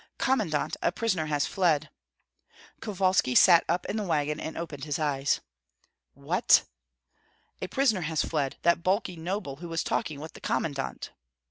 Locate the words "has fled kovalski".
1.27-3.35